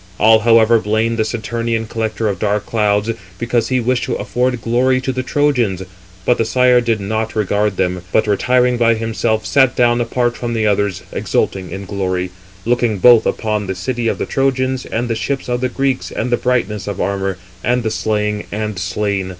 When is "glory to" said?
4.63-5.11